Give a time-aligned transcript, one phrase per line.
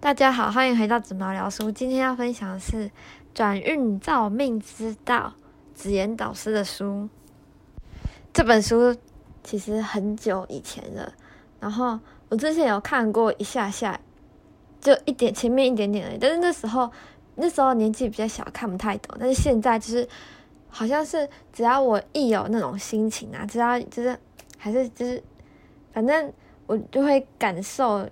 [0.00, 1.70] 大家好，欢迎回到紫毛聊书。
[1.70, 2.88] 今天要分享的是
[3.34, 5.34] 《转运造命之道》
[5.74, 7.06] 紫言导师的书。
[8.32, 8.96] 这本书
[9.44, 11.12] 其实很久以前了，
[11.60, 12.00] 然后
[12.30, 14.00] 我之前有看过一下下，
[14.80, 16.18] 就一点前面一点点而已。
[16.18, 16.90] 但是那时候
[17.34, 19.14] 那时候年纪比较小，看不太懂。
[19.20, 20.08] 但是现在就是
[20.70, 24.18] 好像是只要我一有那种心情啊，只要就是
[24.56, 25.22] 还是就是
[25.92, 26.32] 反正
[26.66, 28.08] 我就会感受。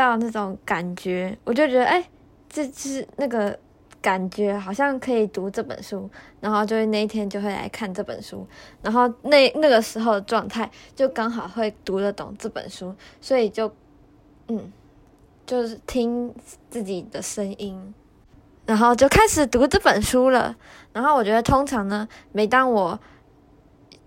[0.00, 2.02] 到那种感觉，我就觉得，哎，
[2.48, 3.58] 这是那个
[4.00, 6.08] 感觉，好像可以读这本书，
[6.40, 8.46] 然后就会那一天就会来看这本书，
[8.80, 13.70] 然后那那个时候的状态就刚好会读得懂这本书，所以就，
[14.48, 14.72] 嗯，
[15.44, 16.34] 就是听
[16.70, 17.92] 自己的声音，
[18.64, 20.56] 然后就开始读这本书了。
[20.94, 22.98] 然后我觉得，通常呢，每当我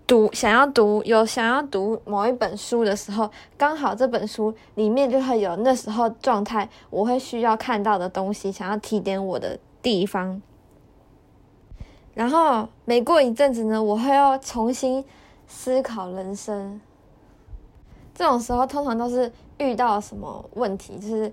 [0.06, 10.42] 读想要读有想要读某一本书的时候，刚好这本书里面就会有那时候状态，我会需要看到的东西，想要提点我的地方。
[12.12, 15.02] 然后每过一阵子呢，我会要重新
[15.46, 16.80] 思考人生。
[18.14, 21.32] 这种时候通常都是遇到什么问题，就是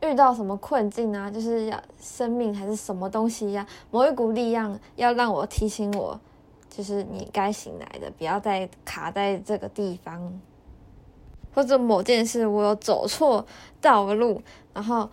[0.00, 6.18] 遇到什么困境啊，就是要生命还是什么东西呀，某一股力量要让我提醒我。
[6.76, 10.38] 就是你该醒来的，不要再卡在这个地方，
[11.54, 13.46] 或者某件事我有走错
[13.80, 14.42] 道路，
[14.74, 15.08] 然后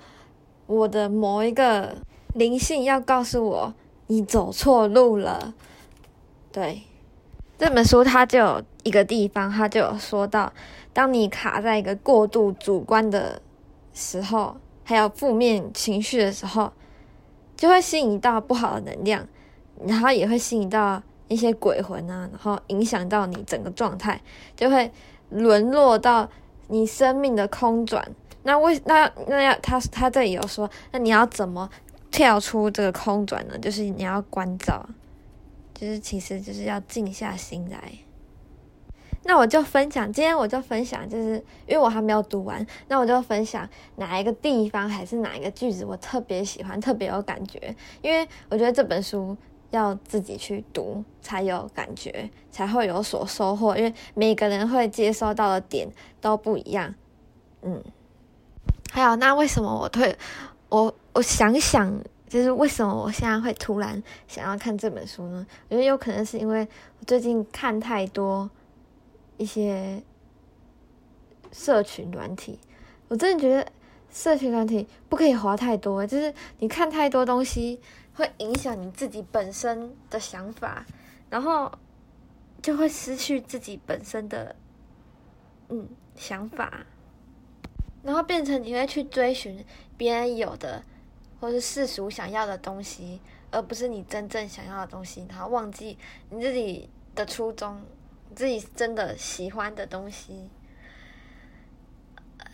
[0.66, 1.96] 我的某一个
[2.34, 3.74] 灵性要告诉我
[4.08, 5.54] 你走错路了。
[6.52, 6.82] 对，
[7.58, 10.52] 这本书它就有一个地方，它就有说到，
[10.92, 13.42] 当你卡在一个过度主观的
[13.94, 16.74] 时候，还有负面情绪的时候，
[17.56, 19.26] 就会吸引到不好的能量，
[19.88, 21.02] 然后也会吸引到。
[21.34, 24.22] 一些鬼魂啊，然后影响到你整个状态，
[24.56, 24.92] 就会
[25.30, 26.30] 沦落到
[26.68, 28.08] 你生命的空转。
[28.44, 31.68] 那为那那要他他这里有说，那你要怎么
[32.12, 33.58] 跳出这个空转呢？
[33.58, 34.86] 就是你要关照，
[35.74, 37.94] 就是其实就是要静下心来。
[39.24, 41.36] 那我就分享，今天我就分享，就是
[41.66, 49.36] 因为我还没有读完，那我就分享哪一个地方还是哪一个句子我特别喜欢，特别有感觉，因为我觉得这本书。
[49.74, 53.76] 要自己去读才有感觉，才会有所收获。
[53.76, 55.90] 因为每个人会接收到的点
[56.22, 56.94] 都不一样。
[57.64, 57.84] 嗯，
[58.92, 60.16] 还有，那为什么我退
[60.70, 61.92] 我我想想，
[62.28, 65.46] 就是为什么我现在会突然想要看这本书呢？
[65.70, 66.68] 我觉得有可能是因为
[67.00, 68.48] 我最近看太多
[69.38, 70.04] 一些
[71.52, 72.60] 社群软体，
[73.08, 73.66] 我真的觉得
[74.12, 77.80] 社群软体不可以滑太多，就是你看太多东西。
[78.16, 80.86] 会影响你自己本身的想法，
[81.30, 81.72] 然后
[82.62, 84.56] 就会失去自己本身的
[85.70, 86.86] 嗯想法，
[88.04, 89.66] 然后变成你会去追寻
[89.98, 90.84] 别人有的
[91.40, 93.20] 或是世俗想要的东西，
[93.52, 95.98] 而不是你真正想要的东西，然后忘记
[96.30, 97.82] 你自己的初衷，
[98.36, 100.50] 自己真的喜欢的东西。
[102.38, 102.46] 呃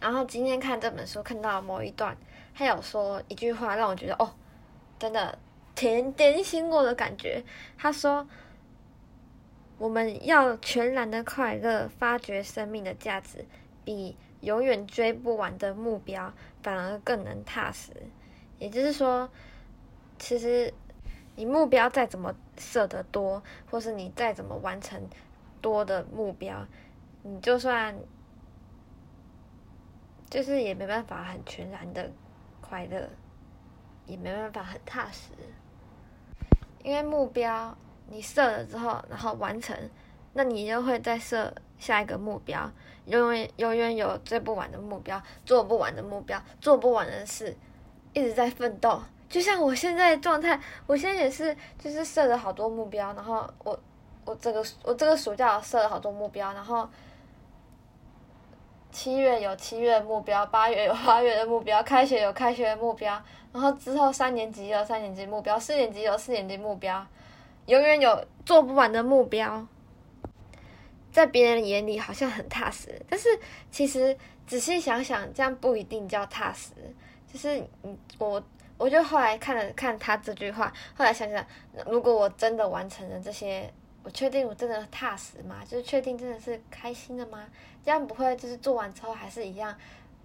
[0.00, 2.16] 然后今天看这本书，看到某一段。
[2.60, 4.34] 他有说一句话，让我觉得哦，
[4.98, 5.38] 真的
[5.74, 7.42] 点点醒我的感觉。
[7.78, 8.28] 他说
[9.80, 13.46] ：“我们要全然的快乐，发掘生命的价值，
[13.82, 17.94] 比永远追不完的目标反而更能踏实。”
[18.60, 19.30] 也就是说，
[20.18, 20.74] 其实
[21.36, 25.08] 你目标再怎么设得多，或是你再怎么完成
[25.62, 26.66] 多的目标，
[27.22, 27.98] 你就算
[30.28, 32.12] 就是也没办法很全然的。
[32.70, 33.10] 快乐
[34.06, 35.32] 也没办法很踏实，
[36.84, 37.76] 因为目标
[38.06, 39.76] 你设了之后，然后完成，
[40.34, 42.70] 那你又会再设下一个目标，
[43.06, 47.56] 永远永远有追不完的目标，做不完的目标，做不完的事，
[48.12, 49.02] 一直在奋斗。
[49.28, 53.76] 就像我现在状态，我现在也是，就是设了好多目标，然后我
[54.24, 56.88] 我这个我这个暑假设了好多目标，然后。
[58.92, 63.22] 七月有七月的目标，八月有 八月的目标，开学有开学的目标，
[63.52, 67.06] 然后之后三年级有三年级目标，四年级有四年级目标，
[67.66, 69.66] 永远有做不完的目标。
[71.12, 73.28] 在别人眼里好像很踏实，但是
[73.70, 74.16] 其实
[74.46, 76.70] 仔细想想，这样不一定叫踏实。
[77.32, 78.42] 就是你我，
[78.76, 81.44] 我就后来看了看他这句话，后来想想，
[81.86, 83.72] 如果我真的完成了这些。
[84.02, 85.62] 我确定我真的踏实吗？
[85.64, 87.46] 就是确定真的是开心的吗？
[87.84, 89.76] 这样不会就是做完之后还是一样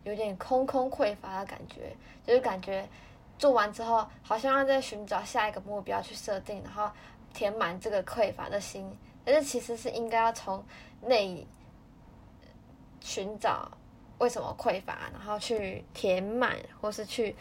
[0.03, 1.95] 有点空空匮乏的感觉，
[2.25, 2.87] 就是感觉
[3.37, 6.89] 做完之后好像要在寻找下一个目标去设定，然后
[7.33, 8.89] 填满这个匮乏的心。
[9.25, 10.63] 但是其实是应该要从
[11.01, 11.45] 内
[13.01, 13.69] 寻找
[14.19, 17.35] 为什么匮乏，然后去填满或是去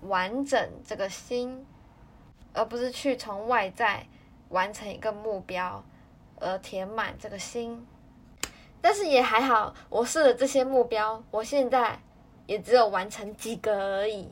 [0.00, 1.64] 完整这个心，
[2.52, 4.04] 而不是去从外在
[4.48, 5.84] 完成一个目标
[6.40, 7.86] 而填满这个心。
[8.80, 11.98] 但是也还好，我设的这些目标，我现在
[12.46, 14.28] 也只有完成几个而已。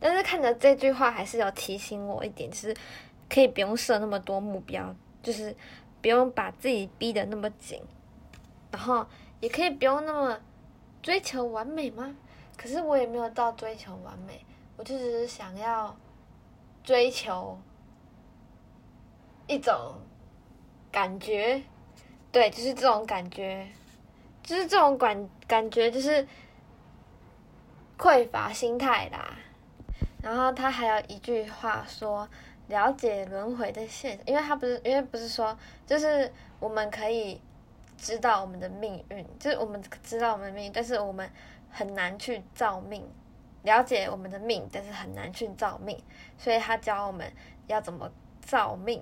[0.00, 2.76] 但是看着这句话，还是有提醒我一点，就是
[3.28, 5.54] 可以不用设那么多目标，就是
[6.00, 7.82] 不用把自己逼得那么紧，
[8.70, 9.06] 然后
[9.40, 10.38] 也可以不用那么
[11.02, 12.14] 追求完美吗？
[12.56, 14.44] 可是我也没有到追求完美，
[14.76, 15.94] 我就只是想要
[16.82, 17.58] 追求
[19.46, 19.94] 一种
[20.90, 21.62] 感觉。
[22.32, 23.66] 对，就是这种感觉，
[24.42, 26.26] 就是这种感感觉，就是
[27.96, 29.36] 匮乏心态啦。
[30.20, 32.28] 然后他还有一句话说
[32.66, 35.56] ：“了解轮回的现，因为他不是，因为不是说，
[35.86, 37.40] 就是我们可以
[37.96, 41.30] 知道我们的命运，就是我们知道我们的命运，但是我们
[41.70, 43.06] 很难去造命。
[43.62, 46.02] 了解我们的命，但是很难去造命，
[46.36, 47.32] 所以他教我们
[47.66, 49.00] 要怎么造命。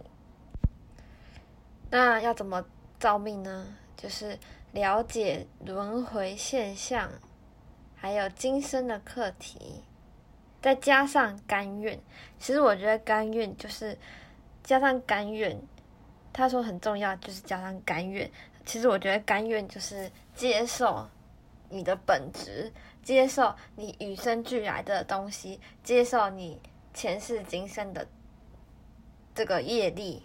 [1.92, 2.64] 那要怎么？”
[3.02, 3.66] 造命呢，
[3.96, 4.38] 就是
[4.70, 7.10] 了解轮回现象，
[7.96, 9.82] 还有今生的课题，
[10.60, 11.98] 再加上甘愿。
[12.38, 13.98] 其实我觉得甘愿就是
[14.62, 15.60] 加上甘愿。
[16.32, 18.30] 他说很重要，就是加上甘愿。
[18.64, 21.08] 其实我觉得甘愿就是接受
[21.68, 22.72] 你的本质，
[23.02, 26.60] 接受你与生俱来的东西，接受你
[26.94, 28.06] 前世今生的
[29.34, 30.22] 这个业力。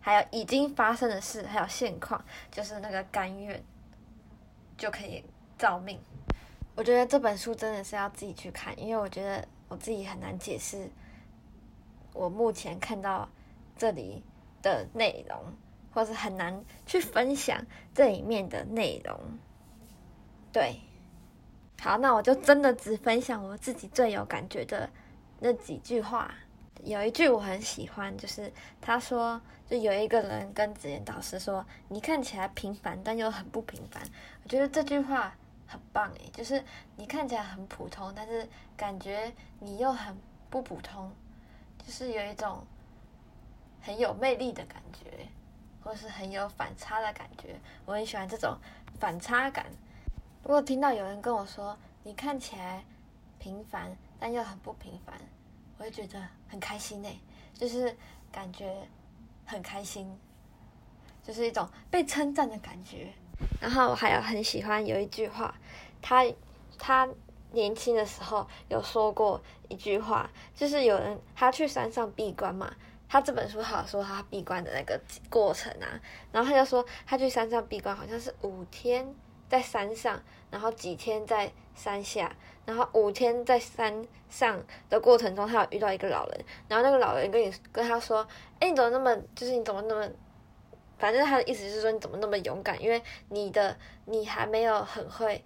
[0.00, 3.62] 还有已经发生的事，还有现况，就是那个甘愿
[4.76, 5.24] 就可以
[5.58, 6.00] 造命。
[6.74, 10.88] 我觉得这本书真的是要自己去看，因为我觉得我自己很难解释
[12.12, 13.28] 我目前看到
[13.76, 14.22] 这里
[14.62, 15.36] 的内容，
[15.92, 17.60] 或是很难去分享
[17.92, 19.18] 这里面的内容。
[20.52, 20.80] 对，
[21.80, 24.88] 好，那我就真的只分享我自己最有感觉的
[25.40, 26.32] 那几句话。
[26.88, 28.50] 有一句我很喜欢，就是
[28.80, 29.38] 他说，
[29.68, 34.02] 就有一个人跟子言导师说：“你看起来平凡，但又很不平凡。”
[34.42, 35.36] 我觉得这句话
[35.66, 36.64] 很棒诶，就是
[36.96, 39.30] 你看起来很普通，但是感觉
[39.60, 40.16] 你又很
[40.48, 41.12] 不普通，
[41.84, 42.64] 就是有一种
[43.82, 45.28] 很有魅力的感觉，
[45.82, 47.54] 或是很有反差的感觉。
[47.84, 48.56] 我很喜欢这种
[48.98, 49.66] 反差感。
[50.42, 52.82] 如果听到有人跟我说：“你看起来
[53.38, 55.14] 平凡，但又很不平凡。”
[55.78, 57.08] 我会觉得很开心呢，
[57.54, 57.96] 就是
[58.32, 58.86] 感觉
[59.46, 60.18] 很开心，
[61.22, 63.12] 就是一种被称赞的感觉。
[63.60, 65.54] 然后我还有很喜欢有一句话，
[66.02, 66.24] 他
[66.76, 67.08] 他
[67.52, 72.74] 年轻的时候有说过一句话，就是有人他去山上闭关嘛，
[73.08, 75.00] 他这本书好说他闭关的那个
[75.30, 75.86] 过程啊，
[76.32, 79.14] 然后他就说他去山上闭关好像是五天
[79.48, 82.34] 在山上，然后几天在山下。
[82.66, 88.28] 然后五天在山上的过程中，他有遇到一个老人，然后那个老人跟你跟他说
[88.60, 90.06] ：“哎，你怎么那么，就是你怎么那么，
[90.98, 92.78] 反正他的意思就是说你怎么那么勇敢？
[92.82, 93.74] 因为你的
[94.04, 95.42] 你还没有很会，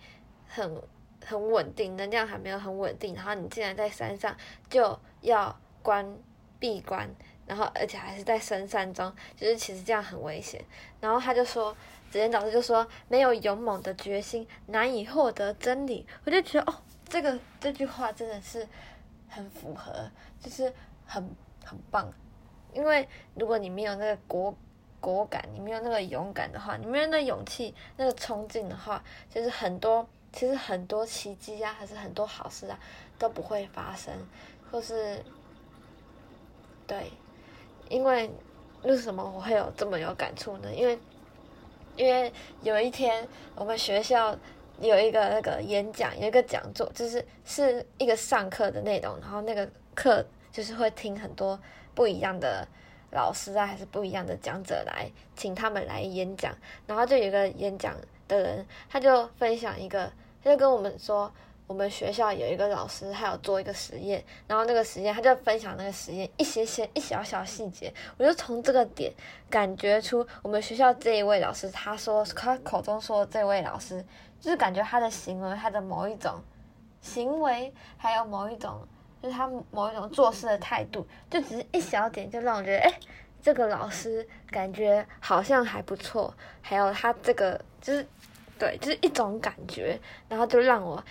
[0.48, 0.82] 很
[1.24, 4.36] 很稳定，能量还没有很稳定，然后你竟然在山上
[4.68, 6.18] 就要关
[6.58, 7.08] 闭关，
[7.46, 10.60] 然后而且还是在深山中，就是其实这样很危险。”
[11.00, 11.76] 然后他就说，
[12.12, 16.76] 子言导师就说：“没有勇猛的决心，难以获得真理。”我就觉得哦。
[17.08, 18.66] 这个这句话真的是
[19.28, 20.72] 很符合，就是
[21.04, 21.22] 很
[21.62, 22.10] 很棒。
[22.72, 24.56] 因为如果你没有那个果
[24.98, 32.80] 果敢，你没有那个勇敢的话，你没有那勇气、那个冲劲的话，就是很多其实很多奇迹啊，还是很多好事啊，
[33.18, 34.14] 都不会发生。
[34.70, 35.22] 或是
[36.86, 37.12] 对，
[37.90, 38.30] 因为
[38.84, 40.74] 为什么我会有这么有感触呢？
[40.74, 40.98] 因为
[42.02, 42.32] 因为
[42.62, 44.36] 有一天我们学校。
[44.80, 51.56] 有一个那个演讲，有一个讲座，就是是一个上课的内容，然后那个课就是会听很多
[51.94, 52.66] 不一样的
[53.12, 56.52] 老师啊，还是不一样的讲者来请他们来演讲，
[56.84, 57.94] 然后就有一个演讲
[58.26, 60.10] 的人，他就分享一个，
[60.42, 61.32] 他就跟我们说。
[61.72, 69.10] 我们学校有一个老师，他有做一个实验，然后那个实验他就分享那个实验一些些一小小细节，我就从这个点
[69.48, 74.04] 感觉出我们学校这一位老师，他说他口中说的这位老师，
[74.38, 76.42] 就是感觉他的行为，他的某一种
[77.00, 78.86] 行为，还有某一种
[79.22, 82.92] 就是他某一种做事的态度，就只是一小点，就让我觉得，哎，
[83.40, 88.06] 这个老师感觉好像还不错，还有他这个就是
[88.58, 89.98] 对，就是一种感觉，
[90.28, 91.02] 然后就让我。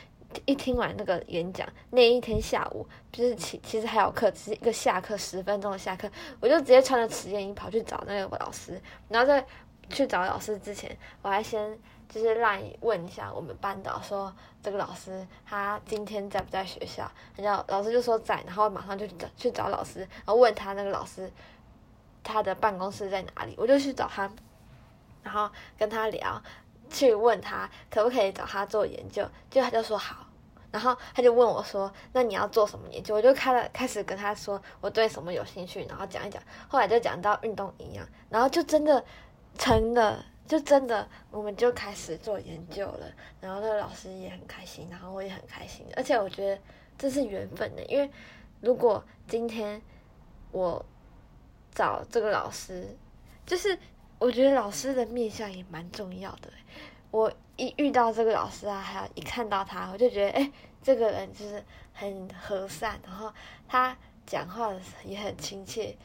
[0.46, 6.10] 一听完那个演讲，那一天下午就是其其实还有课，只是一个下课十分钟的下课，
[6.40, 9.46] 我就直接穿着实验衣跑去找那个老师，然后在
[9.90, 21.32] 去找老师之前，我还先就是让问一下我们班导说这个老师他今天在不在学校，然后老师就说在，然后马上就去找去找老师，然后问他那个老师
[22.24, 24.32] 他的办公室在哪里，我就去找他，
[25.24, 26.42] 然后跟他聊，
[26.92, 30.28] 去问他可不可以找他做研究，就他就说好，
[30.70, 39.04] 然后他就问我说那你要做什么研究，我就开了开始跟他说我对什么有兴趣，然后讲一讲，后来就讲到运动营养，然后就真的
[39.58, 40.26] 成了。
[40.48, 43.06] 就真的，我们就开始做研究了，
[43.40, 46.62] 然后那个老师也很开心，然后我也很开心，而且我觉得
[46.98, 48.12] 这是缘分的，因为
[48.60, 49.82] 如果今天
[50.52, 50.84] 我
[51.74, 52.86] 找这个老师，
[53.46, 53.80] 就是
[54.22, 56.52] 我觉得老师的面相也蛮重要的。
[57.10, 60.52] 我一遇到这个老师啊，还有一看到他，我就觉得，哎，
[60.84, 63.34] 这个人就是很和善，然后
[63.68, 63.98] 他
[64.28, 64.72] 讲话
[65.04, 65.98] 也很亲切，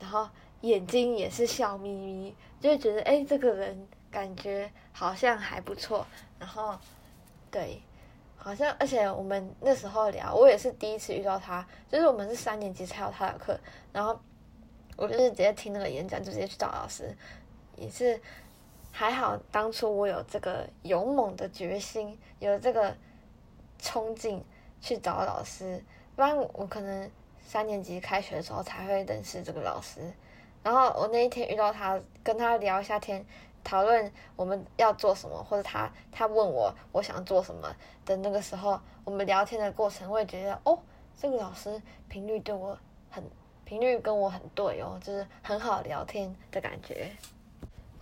[0.00, 0.28] 然后。
[0.62, 6.06] 眼睛也是笑眯眯，就觉得哎，这个人感觉好像还不错。
[6.38, 6.78] 然后，
[7.50, 7.82] 对，
[8.36, 13.58] 好像而且我们那时候聊，我也是第一次遇到他，就是我们是三年级才有他的课。
[13.92, 14.16] 然后
[14.96, 17.12] 我就是直接听那个演讲，就直接去找老师，
[17.82, 18.20] 也是
[18.92, 19.36] 还好。
[19.50, 22.96] 当初我有这个勇猛的决心，有这个
[23.78, 24.44] 冲劲
[24.80, 25.82] 去找老师，
[26.14, 27.10] 不然我可能
[27.40, 30.00] 三年级开学的时候才会认识这个老师。
[30.62, 33.26] 然后我那一天遇到他，跟他聊一下天，
[33.64, 37.74] 讨论我们要做什么，或者他他问我我想做什么
[38.06, 40.78] 的那个时候，我们聊天的过程，我也觉得哦，
[41.18, 42.78] 这个老师频率对我
[43.10, 43.24] 很
[43.64, 47.10] 频率跟我很对哦，就是很好聊天的感觉。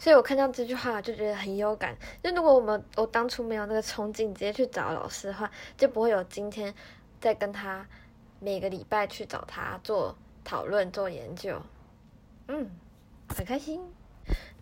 [0.01, 1.95] 所以我看到这句话就觉得很有感。
[2.25, 6.75] 就如果我们我当初没有那个冲劲，直接去找老师的话，就不会有今天
[7.21, 7.87] 在跟他
[8.39, 11.61] 每个礼拜去找他做讨论、做研究。
[12.49, 12.71] 嗯，
[13.29, 13.79] 很开心。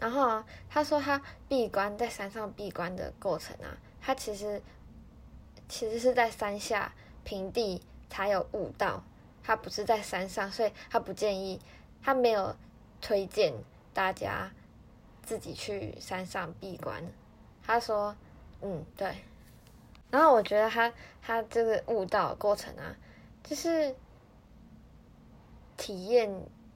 [0.00, 4.60] 然后他说他闭关在山上闭关的过程啊，他其实
[5.68, 6.92] 其实是在山下
[7.22, 7.80] 平地
[8.10, 9.04] 才有悟道，
[9.44, 11.60] 他不是在山上，所以他不建议，
[12.02, 12.56] 他没有
[13.00, 13.54] 推荐
[13.94, 14.50] 大家
[15.28, 17.04] 自己去山上闭关。
[17.62, 18.16] 他说，
[18.62, 19.14] 嗯，对。
[20.10, 22.96] 然后我觉得他他这个悟道过程啊，
[23.42, 23.94] 就是
[25.76, 26.30] 体验。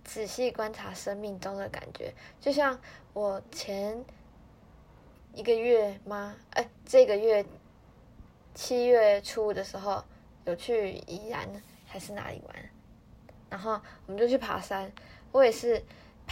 [0.04, 2.76] 仔细观察生命中的感觉，就像
[3.12, 4.04] 我前
[5.32, 6.34] 一个月吗？
[6.50, 7.46] 哎，这个月
[8.52, 10.02] 七月初的时候
[10.44, 11.48] 有去宜兰
[11.86, 12.70] 还是哪里玩，
[13.48, 14.90] 然后我们就去爬山。
[15.30, 15.80] 我也是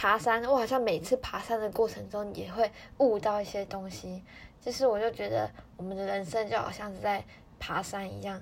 [0.01, 4.23] 爬山，我好像每次爬山的过程中也会悟到一些东西。
[4.59, 7.23] 就是我就觉得我们的人生就好像是在
[7.59, 8.41] 爬山一样，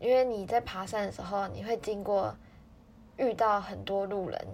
[0.00, 2.34] 因为你在爬山的时候，你会经过。
[3.18, 4.46] 遇到很多路人，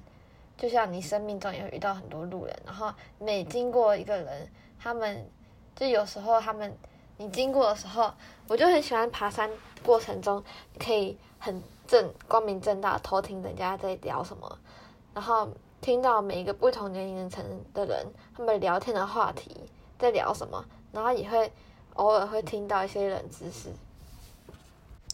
[0.59, 5.27] 就像你生命中也会遇到很多路人，然后每经过一个人，他们
[5.77, 6.77] 就有时候他们
[7.17, 8.13] 你经过的时候，
[8.49, 9.49] 我就很喜欢爬山
[9.83, 10.43] 过程中
[10.79, 14.59] 可以很正光明正大偷听人家在聊什么，
[15.15, 15.49] 然后
[15.81, 18.07] 听到每一个不同年龄层的人
[18.37, 19.57] 他们聊天的话题
[19.99, 21.53] 在聊什么，然后也会
[21.95, 23.69] 偶尔会听到一些冷知识，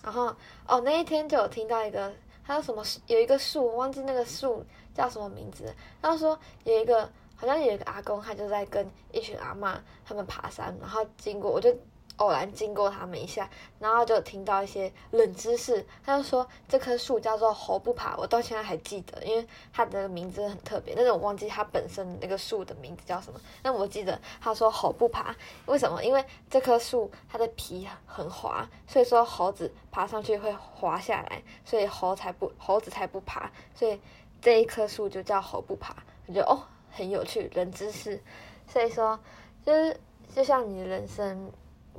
[0.02, 0.34] 然后
[0.66, 2.12] 哦那一天就有听到一个。
[2.46, 5.74] 还有什么有一个树，忘记那个树叫什么名字。
[6.02, 11.74] 他说有一个，好像有一个阿公，他就在跟一群阿妈他们爬山，然后经过，我就。
[12.16, 15.84] 偶然经过他们一下，然后就听到一些冷知识。
[16.04, 20.94] 他就说这棵树叫做猴不爬，我到现在还记得，因为它的名字很特别。
[20.94, 23.40] 但是我忘记它本身那个树的名字叫什么。
[23.62, 25.34] 但我记得他说猴不爬，
[25.66, 26.04] 为什么？
[26.04, 33.50] 因为这棵树它的皮很滑，所以说猴子爬上去会滑下来，所以猴才不猴子才不爬。
[33.74, 34.00] 所以
[34.40, 35.96] 这一棵树就叫猴不爬。
[36.28, 38.22] 我觉得哦很有趣，冷知识。
[38.68, 39.18] 所以说
[39.66, 40.00] 就是
[40.32, 41.50] 就像你的人生。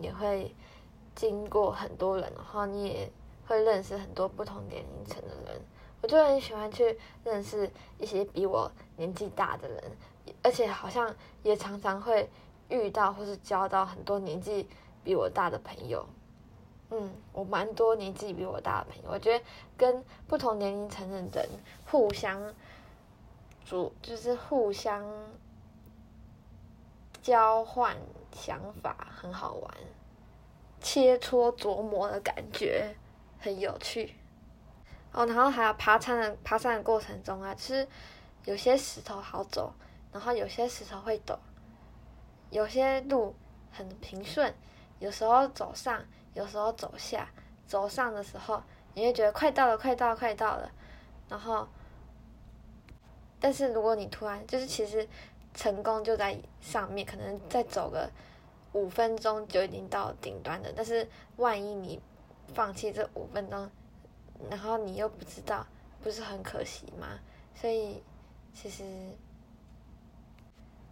[0.02, 0.54] 也会
[1.16, 3.12] 经过很多人，然后你也
[3.48, 5.62] 会认识很多不同年龄层的人。
[6.02, 9.84] 我就很喜欢去认识一些比我年纪大的人，
[10.44, 12.30] 而且好像也常常会
[12.70, 14.68] 遇到或是交到很多年纪
[15.04, 16.06] 比我大的朋友。
[16.92, 19.44] 嗯，我蛮多年纪比我大的朋友，我觉得
[19.76, 21.50] 跟不同年龄层的人
[21.88, 22.40] 互相
[23.66, 25.04] 主就是互相
[27.26, 27.98] 交换。
[28.38, 29.74] 想法很好玩，
[30.82, 32.94] 切磋琢磨的感觉
[33.40, 34.14] 很有趣
[35.14, 35.26] 哦。
[35.26, 37.88] 然后还有爬山的爬山的过程中啊，其实
[38.44, 39.74] 有些石头好走，
[40.12, 41.38] 然后有些石头会陡，
[42.50, 43.34] 有些路
[43.72, 44.54] 很平顺，
[45.00, 46.04] 有时候走上，
[46.34, 47.30] 有时候走下。
[47.66, 48.62] 走上的时候，
[48.94, 50.70] 你会觉得快到了，快到，快到了。
[51.30, 51.66] 然后，
[53.40, 55.08] 但是如果你突然就是其实
[55.56, 58.08] 成功就在上面，可能再走个。
[58.74, 61.08] 五分钟就已经到顶端了，但是
[61.38, 61.98] 万一你
[62.54, 63.72] 放弃这五分钟，
[64.50, 65.66] 然后你又不知道，
[66.04, 67.18] 不是很可惜吗？
[67.56, 68.04] 所以
[68.54, 68.84] 其实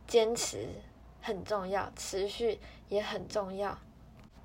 [0.08, 0.66] 坚持
[1.22, 3.78] 很重要，持续也很重要，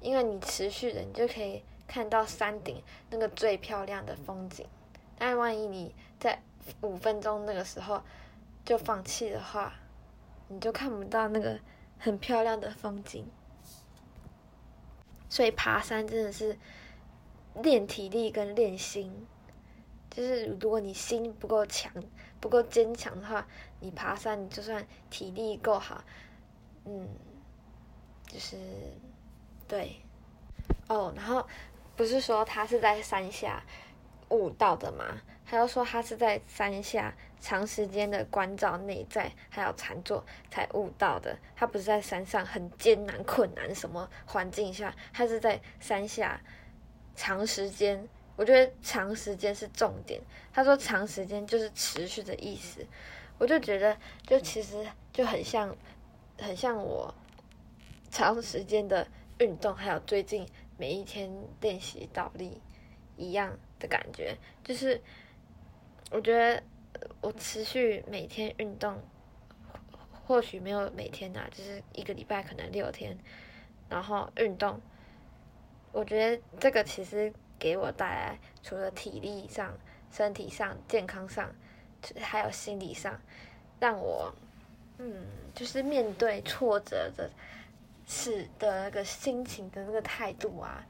[0.01, 4.67] 因为你持续的，你就可以看到山顶那个最漂亮的风景。
[5.17, 6.43] 但万一你在
[6.81, 8.03] 五分钟那个时候
[8.65, 9.73] 就放弃的话，
[10.49, 11.59] 你就看不到那个
[11.99, 13.27] 很漂亮的风景。
[15.29, 16.59] 所以爬山真的是
[17.63, 19.27] 练体力跟练心。
[20.11, 21.93] 就是如果你心不够强、
[22.41, 23.47] 不够坚强的话，
[23.79, 26.03] 你爬山你就算体力够好，
[26.87, 27.09] 嗯，
[28.27, 28.57] 就是
[29.69, 29.97] 对
[30.89, 31.13] 哦。
[31.15, 31.47] 然后
[31.95, 33.63] 不是说他是在山下
[34.31, 35.05] 悟道的吗？
[35.51, 41.39] 他又说他是在山下长时间的关照内在，还有禅坐才悟到的。
[41.57, 46.39] 他不是在山上很艰难、困难什么环境下，他是在山下
[47.17, 48.07] 长时间。
[48.37, 50.21] 我觉得长时间是重点。
[50.53, 52.87] 他说长时间就是持续的意思，
[53.39, 55.75] 我就觉得就其实就很像，
[56.39, 57.13] 很像我
[58.11, 62.61] 长时间的运动，还有最近每一天练习倒立
[63.17, 64.37] 一样的感觉。
[64.63, 65.01] 就是
[66.11, 66.63] 我觉得
[67.21, 69.01] 我持续每天运动，
[70.27, 73.17] 或许没有每天呐，就是一个礼拜可能六天，
[73.89, 74.81] 然后运动。
[75.93, 77.33] 我觉得这个其实。
[77.61, 79.77] 给我带来除了体力上、
[80.13, 81.53] 身体上、健康上，
[82.21, 83.21] 还有心理上，
[83.81, 84.33] 让我，
[84.99, 87.29] 嗯，就是面对挫折的
[88.07, 90.87] 是的那个心情的那个态度啊，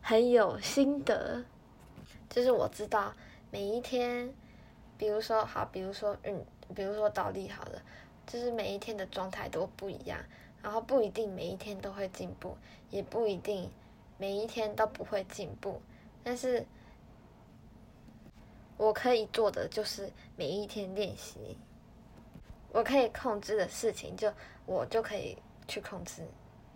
[0.00, 1.44] 很有心得。
[2.32, 3.12] 就是我知道
[3.50, 4.32] 每一天，
[4.96, 6.42] 比如说好，比如说嗯，
[6.74, 7.82] 比如说倒立好了，
[8.26, 10.18] 就是每一天的状态都不一样，
[10.62, 12.56] 然后不一定每一天都会进步，
[12.88, 13.70] 也不一定。
[14.18, 15.82] 每一天都不会进步，
[16.22, 16.64] 但是
[18.76, 21.56] 我可以做的就是每一天练习。
[22.70, 24.32] 我可以控制的事情，就
[24.64, 26.22] 我就可以去控制；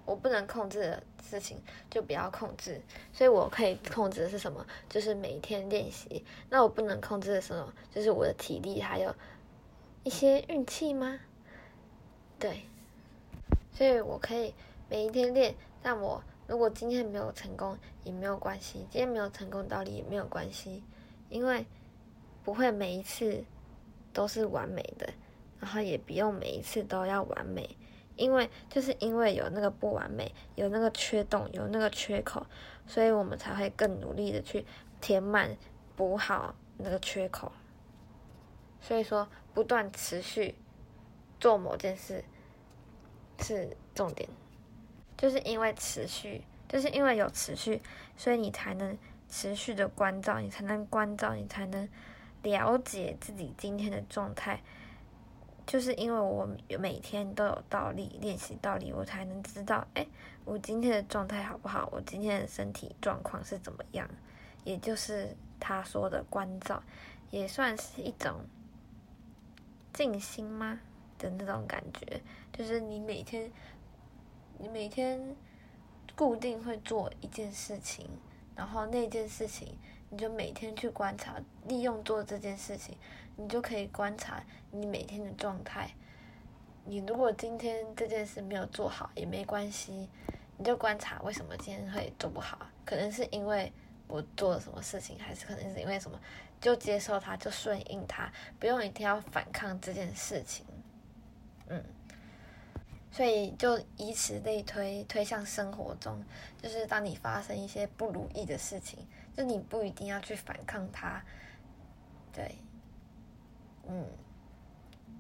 [0.07, 2.81] 我不能控制的事情，就不要控制。
[3.13, 4.67] 所以我可以控制的是什么？
[4.89, 6.25] 就是每一天练习。
[6.49, 7.75] 那我不能控制的什么？
[7.95, 9.15] 就是我的体力，还有
[10.05, 11.21] 一些运气吗？
[12.39, 12.63] 对，
[13.73, 14.55] 所以我可以
[14.89, 16.23] 每一天练，但我。
[16.49, 20.81] 如果今天没有成功也没有关系，今天没有成功道理也没有关系，
[21.29, 21.67] 因为
[22.45, 23.43] 不会每一次
[24.13, 25.13] 都是完美的，
[25.59, 27.69] 然后也不用每一次都要完美，
[28.17, 32.47] 因为就是因为有那个不完美，有那个缺洞，有那个缺口，
[32.87, 34.65] 所以我们才会更努力的去
[35.01, 35.57] 填满、
[35.95, 37.53] 补好那个缺口。
[38.81, 40.55] 所以说，不断持续
[41.41, 42.25] 做某件事
[43.41, 44.29] 是重点。
[45.17, 47.81] 就是因为持续，就是因为有持续，
[48.17, 48.97] 所以你才能
[49.29, 51.89] 持续的关照，你才能关照，你才能
[52.43, 54.63] 了解自己今天的状态。
[55.67, 56.49] 就是因为我
[56.79, 60.07] 每天都有倒立练习倒立，我才能知道，哎，
[60.45, 61.89] 我今天的状态好不好？
[61.93, 64.09] 我今天的身体状况是怎么样？
[64.65, 66.83] 也就是他说的关照，
[67.31, 68.45] 也算是一种
[69.93, 70.81] 静心吗
[71.19, 72.23] 的那种感觉？
[72.53, 73.51] 就是你每天。
[74.59, 75.37] 你每天
[76.17, 78.09] 固定会做一件事情，
[78.55, 79.77] 然后那件事情
[80.09, 81.35] 你就每天去观察，
[81.69, 82.97] 利用做这件事情，
[83.37, 85.91] 你就可以观察你每天的状态。
[86.85, 90.09] 你如果今天这件事没有做好也没关系，
[90.57, 93.73] 你就观察为什么今天会做不好，可能是因为
[94.07, 96.19] 我做了什么事情，还是可能是因为什么，
[96.61, 100.65] 就接受它，就顺应它，不用一定要反抗这件事情。
[101.69, 101.83] 嗯。
[103.11, 106.23] 所以就以此类推，推向生活中，
[106.61, 108.99] 就是当你发生一些不如意的事情，
[109.35, 111.25] 就你不一定要去反抗它，
[112.31, 112.57] 对，
[113.89, 114.07] 嗯，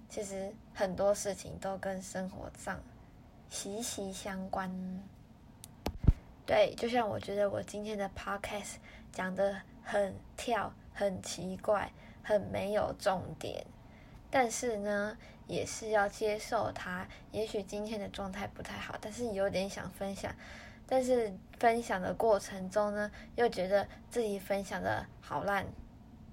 [0.08, 2.80] 其实很多事情都跟生活上
[3.48, 4.70] 息息相关。
[6.44, 8.76] 对，就像我觉得我今天的 podcast
[9.12, 11.90] 讲的很跳，很奇怪，
[12.22, 13.66] 很没有重点。
[14.30, 17.06] 但是呢，也是要接受它。
[17.32, 20.32] 也许今天的状态不太好，但是有点想分享。
[20.88, 25.66] 但是分享的过程中呢，又觉得自己分享的好烂，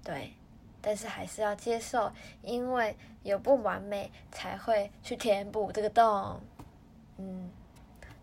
[0.04, 0.32] 对。
[0.84, 6.38] 但是还是要接受，因为有不完美，才会去填补这个洞。
[7.16, 7.50] 嗯，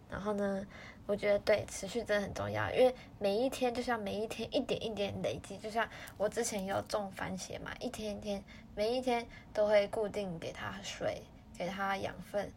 [0.10, 0.65] 然后呢？
[1.08, 8.41] 我觉得对，持续真的很重要，因为每一天就像每一天一点一点累积，就像我之前有种番茄嘛，一天一天，
[8.76, 11.21] 每一天都会固定给它水，
[11.58, 12.50] 给它养分，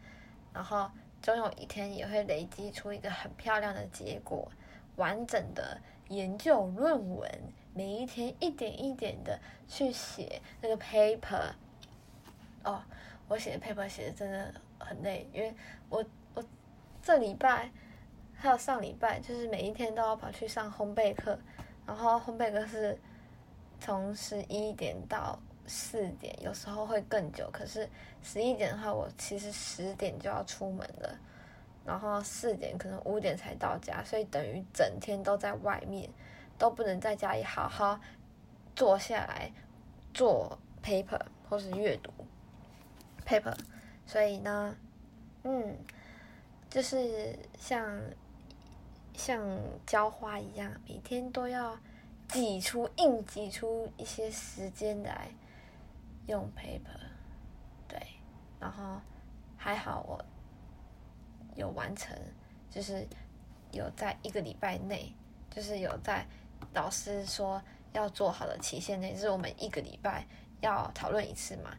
[0.52, 0.88] 然后
[1.20, 4.48] 总有一天也会累积出一个很漂亮的结果，
[4.96, 7.28] 完整的研究论文，
[7.74, 11.52] 每一天一点一点的去写那个 paper。
[12.62, 12.82] 哦，
[13.28, 15.54] 我写的 paper 写的真的很累，因为
[15.90, 16.02] 我
[16.34, 16.42] 我
[17.02, 17.70] 这礼拜
[18.34, 21.38] 还有上礼拜，就是每一天都要跑去上烘焙课，
[21.86, 22.98] 然后烘焙课是
[23.78, 25.38] 从十一点到。
[25.66, 27.88] 四点有时候会更久，可是
[28.22, 31.18] 十一点的话，我其实十点就要出门了，
[31.86, 36.10] 然后四点可能五点才到家，所以等于整天都在外面，
[36.58, 38.00] 都不能在家里好好
[38.74, 39.52] 坐下来
[40.12, 42.12] 做 paper 或是阅读
[43.26, 43.56] paper，
[44.06, 44.76] 所以呢，
[45.42, 45.76] 嗯，
[46.70, 48.00] 就是像
[49.14, 49.40] 像
[49.86, 51.78] 浇花一样，每天都要
[52.28, 55.28] 挤出硬挤出一些时间来。
[56.26, 57.00] 用 paper，
[57.86, 58.00] 对，
[58.58, 58.98] 然后
[59.58, 60.24] 还好我
[61.54, 62.16] 有完成，
[62.70, 63.06] 就是
[63.72, 65.12] 有在一个礼拜内，
[65.50, 66.26] 就是有在
[66.72, 67.62] 老师说
[67.92, 70.26] 要做好的期限内，就是我们一个礼拜
[70.60, 71.70] 要讨论一次嘛。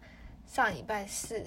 [0.48, 1.44] 上礼拜四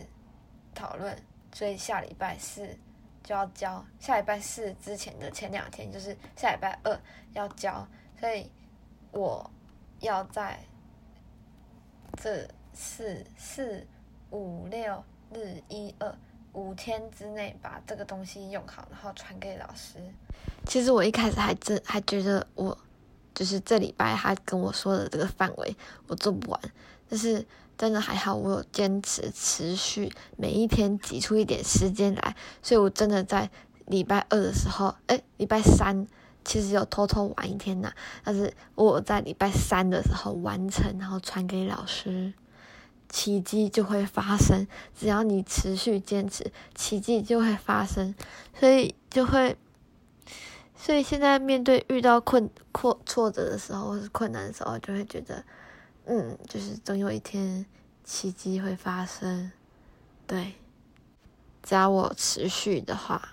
[0.75, 1.17] 讨论，
[1.53, 2.77] 所以下礼拜四
[3.23, 3.85] 就要交。
[3.99, 7.01] 下礼拜四之前的前两天就是下礼拜二
[7.33, 7.87] 要交，
[8.19, 8.51] 所以
[9.12, 9.51] 我
[10.01, 10.59] 要在
[12.21, 12.49] 这。
[12.81, 13.85] 四四
[14.31, 15.03] 五六
[15.35, 16.14] 日一二
[16.53, 19.99] 五天之内把这个东西用好，然后传给老师。
[20.64, 22.79] 其实我一开始还真还觉得我
[23.38, 25.77] 就是这礼拜他跟我说的这个范围
[26.09, 26.61] 我做不完，
[27.09, 27.46] 但是
[27.77, 33.48] 真的还好，我有坚持持续每一天挤出一点时间来，所以我真的在
[33.87, 36.05] 礼拜二的时候，哎，礼拜三
[36.44, 37.92] 其实有偷偷玩一天呐，
[38.24, 42.33] 但是我在礼拜三的时候完成，然后传给老师。
[43.11, 48.14] 奇迹就会发生，只要你持续坚持，奇迹就会发生。
[48.61, 49.57] 所以就会，
[50.81, 55.45] 所以现在面对遇到困挫挫折的时候，或是困难的时候，就会觉得，
[56.07, 57.67] 嗯，就是总有一天
[58.05, 59.51] 奇迹会发生。
[60.27, 60.55] 对，
[61.62, 63.31] 只要我持续的话。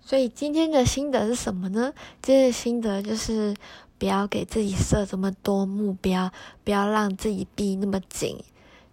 [0.00, 1.92] 所以今天的心得是什么呢？
[2.22, 3.54] 今天的心得就是
[3.98, 6.32] 不要给自己设这么多目标，
[6.64, 8.42] 不要让自己逼那么紧。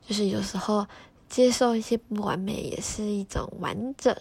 [0.05, 0.87] 就是有时候
[1.29, 4.15] 接受一些不完美也是一种完整，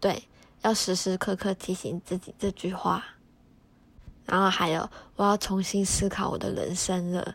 [0.00, 0.22] 对，
[0.62, 3.04] 要时时刻刻提醒自己这句话。
[4.24, 7.34] 然后还有，我要重新思考我的人生了。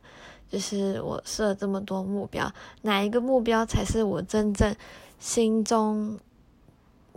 [0.50, 4.76] 就是我设这么多目标，哪一个目标才是我真正
[5.18, 6.20] 心中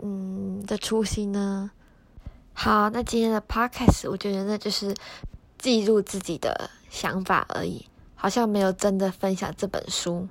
[0.01, 1.69] 嗯的初心呢？
[2.53, 4.95] 好，那今天的 podcast 我觉得那就是
[5.57, 7.85] 记录自己的想法而已。
[8.17, 10.27] 好像没有真的分享这本书，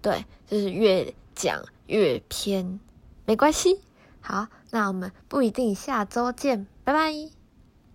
[0.00, 2.80] 对，就是越讲越偏，
[3.26, 3.78] 没关系。
[4.20, 7.39] 好，那我们不一定下周见，拜拜。